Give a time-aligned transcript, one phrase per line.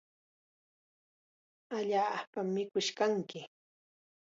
[1.77, 3.41] Allaapam mikush kanki.